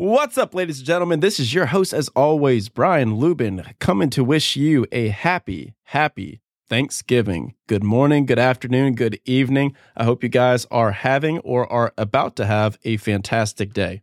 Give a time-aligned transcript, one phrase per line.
[0.00, 1.20] What's up, ladies and gentlemen?
[1.20, 6.40] This is your host, as always, Brian Luebben, coming to wish you a happy, happy
[6.70, 7.54] Thanksgiving.
[7.66, 9.76] Good morning, good afternoon, good evening.
[9.94, 14.00] I hope you guys are having or are about to have a fantastic day.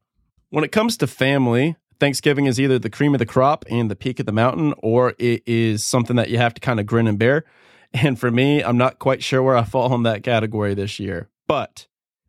[0.52, 3.96] When it comes to family, Thanksgiving is either the cream of the crop and the
[3.96, 7.08] peak of the mountain, or it is something that you have to kind of grin
[7.08, 7.44] and bear.
[7.92, 11.28] And for me, I'm not quite sure where I fall in that category this year.
[11.48, 11.88] But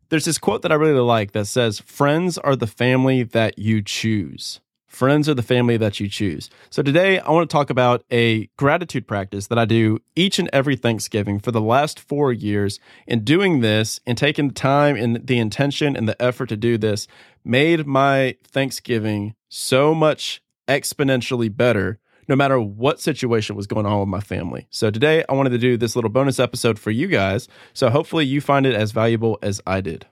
[0.09, 3.81] there's this quote that I really like that says, Friends are the family that you
[3.81, 4.59] choose.
[4.87, 6.49] Friends are the family that you choose.
[6.71, 10.49] So today I want to talk about a gratitude practice that I do each and
[10.51, 12.79] every Thanksgiving for the last four years.
[13.07, 16.79] And doing this and taking the time and the intention and the effort to do
[16.79, 17.07] this
[17.45, 24.07] made my Thanksgiving so much exponentially better no matter what situation was going on with
[24.07, 24.67] my family.
[24.69, 27.47] So today I wanted to do this little bonus episode for you guys.
[27.73, 30.05] So hopefully you find it as valuable as I did.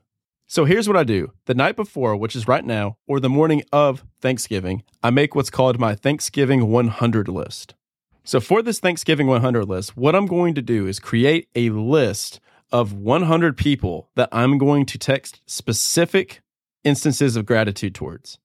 [0.47, 1.31] So here's what I do.
[1.45, 5.51] The night before, which is right now, or the morning of Thanksgiving, I make what's
[5.51, 7.75] called my Thanksgiving 100 list.
[8.23, 12.39] So for this Thanksgiving 100 list, what I'm going to do is create a list
[12.71, 16.41] of 100 people that I'm going to text specific
[16.83, 18.39] instances of gratitude towards.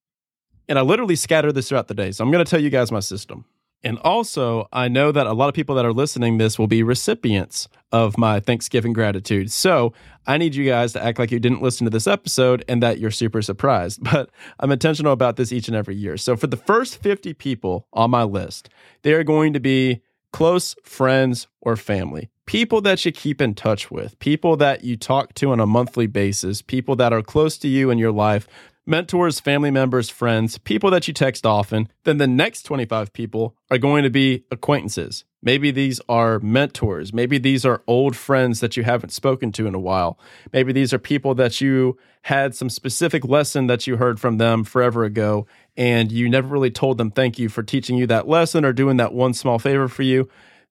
[0.68, 2.12] And I literally scatter this throughout the day.
[2.12, 3.46] So I'm going to tell you guys my system.
[3.84, 6.82] And also, I know that a lot of people that are listening this will be
[6.82, 9.50] recipients of my Thanksgiving gratitude.
[9.50, 9.92] So
[10.26, 12.98] I need you guys to act like you didn't listen to this episode and that
[12.98, 14.00] you're super surprised.
[14.12, 16.16] But I'm intentional about this each and every year.
[16.16, 18.68] So for the first 50 people on my list,
[19.02, 22.30] they are going to be close friends or family.
[22.46, 26.06] People that you keep in touch with, people that you talk to on a monthly
[26.06, 28.46] basis, people that are close to you in your life,
[28.86, 33.78] mentors, family members, friends, people that you text often, then the next 25 people are
[33.78, 35.24] going to be acquaintances.
[35.42, 37.12] Maybe these are mentors.
[37.12, 40.18] Maybe these are old friends that you haven't spoken to in a while.
[40.52, 44.62] Maybe these are people that you had some specific lesson that you heard from them
[44.62, 48.64] forever ago and you never really told them thank you for teaching you that lesson
[48.64, 50.28] or doing that one small favor for you.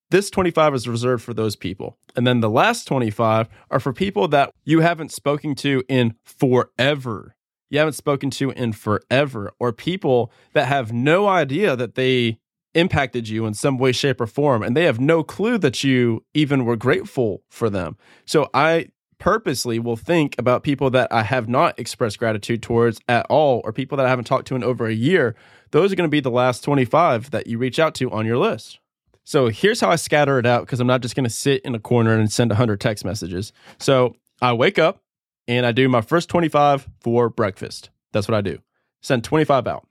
[0.10, 1.98] This 25 is reserved for those people.
[2.16, 7.36] And then the last 25 are for people that you haven't spoken to in forever
[7.72, 12.38] you haven't spoken to in forever, or people that have no idea that they
[12.74, 16.24] impacted you in some way, shape, or form, and they have no clue that you
[16.34, 17.98] even were grateful for them.
[18.26, 18.90] So I
[19.20, 23.72] purposely will think about people that I have not expressed gratitude towards at all, or
[23.72, 25.36] people that I haven't talked to in over a year.
[25.72, 28.38] Those are going to be the last 25 that you reach out to on your
[28.38, 28.80] list.
[29.24, 31.76] So here's how I scatter it out because I'm not just going to sit in
[31.76, 33.54] a corner and send 100 text messages.
[33.78, 35.04] So I wake up,
[35.48, 37.90] and I do my first 25 for breakfast.
[38.12, 38.60] That's what I do.
[39.02, 39.88] Send 25 out.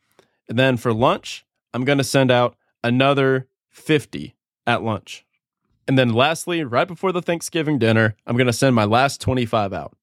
[0.48, 4.34] And then for lunch, I'm going to send out another 50
[4.66, 5.24] at lunch.
[5.86, 9.72] And then lastly, right before the Thanksgiving dinner, I'm going to send my last 25
[9.72, 9.96] out.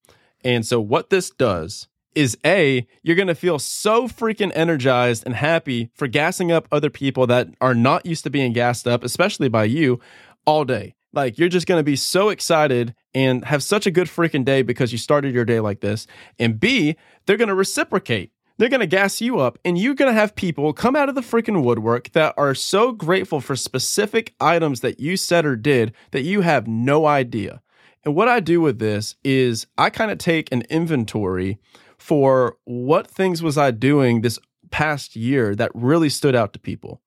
[0.44, 5.36] And so what this does is A, you're going to feel so freaking energized and
[5.36, 9.50] happy for gassing up other people that are not used to being gassed up, especially
[9.50, 10.00] by you,
[10.46, 10.96] all day.
[11.14, 14.62] Like you're just going to be so excited and have such a good freaking day
[14.62, 16.06] because you started your day like this.
[16.38, 16.96] And B,
[17.26, 18.32] they're going to reciprocate.
[18.60, 21.16] They're going to gas you up, and you're going to have people come out of
[21.16, 25.94] the freaking woodwork that are so grateful for specific items that you said or did
[26.12, 27.62] that you have no idea.
[28.06, 31.58] And what I do with this is I kind of take an inventory
[31.98, 34.38] for what things was I doing this
[34.70, 37.02] past year that really stood out to people.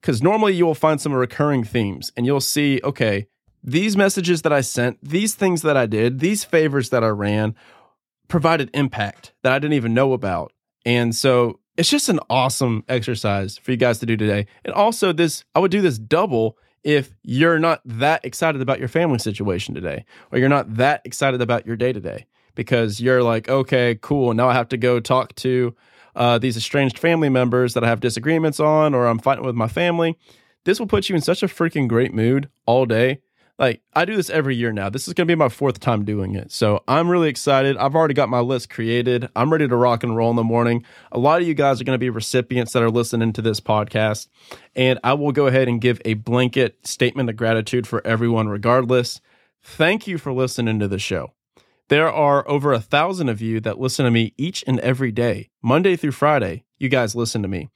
[0.00, 3.28] Because normally you will find some recurring themes and you'll see, okay,
[3.62, 7.54] these messages that I sent, these things that I did, these favors that I ran
[8.28, 10.52] provided impact that I didn't even know about.
[10.84, 14.46] And so it's just an awesome exercise for you guys to do today.
[14.64, 18.88] And also, this, I would do this double if you're not that excited about your
[18.88, 23.48] family situation today, or you're not that excited about your day today, because you're like,
[23.48, 24.34] okay, cool.
[24.34, 25.76] Now I have to go talk to
[26.16, 29.68] uh, these estranged family members that I have disagreements on, or I'm fighting with my
[29.68, 30.18] family.
[30.64, 33.20] This will put you in such a freaking great mood all day
[33.58, 34.88] like I do this every year now.
[34.88, 36.50] This is going to be my fourth time doing it.
[36.50, 37.76] So I'm really excited.
[37.76, 39.28] I've already got my list created.
[39.36, 40.84] I'm ready to rock and roll in the morning.
[41.12, 43.60] A lot of you guys are going to be recipients that are listening to this
[43.60, 44.28] podcast.
[44.74, 49.20] And I will go ahead and give a blanket statement of gratitude for everyone, regardless.
[49.62, 51.32] Thank you for listening to the show.
[51.88, 55.50] There are over a thousand of you that listen to me each and every day,
[55.62, 56.64] Monday through Friday.
[56.78, 57.68] You guys listen to me.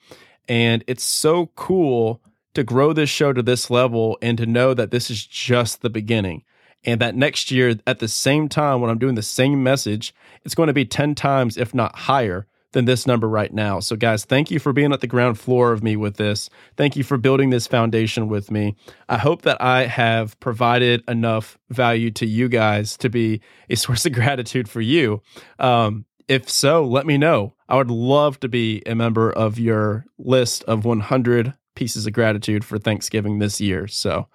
[0.49, 2.23] And it's so cool
[2.57, 5.91] to grow this show to this level and to know that this is just the
[5.91, 6.43] beginning.
[6.85, 10.55] And that next year, at the same time, when I'm doing the same message, it's
[10.55, 13.81] going to be 10 times, if not higher, than this number right now.
[13.81, 16.49] So, guys, thank you for being at the ground floor of me with this.
[16.79, 18.75] Thank you for building this foundation with me.
[19.07, 24.07] I hope that I have provided enough value to you guys to be a source
[24.07, 25.21] of gratitude for you.
[25.59, 27.55] Um, if so, let me know.
[27.69, 32.65] I would love to be a member of your list of 100 pieces of gratitude
[32.65, 33.87] for Thanksgiving this year.
[33.87, 34.27] So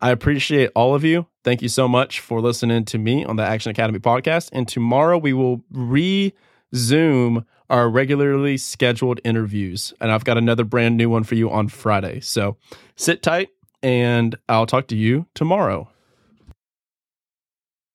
[0.00, 1.26] I appreciate all of you.
[1.44, 4.48] Thank you so much for listening to me on the Action Academy podcast.
[4.52, 9.92] And tomorrow we will resume our regularly scheduled interviews.
[10.00, 12.20] And I've got another brand new one for you on Friday.
[12.20, 12.56] So
[12.96, 13.50] sit tight
[13.82, 15.88] and I'll talk to you tomorrow.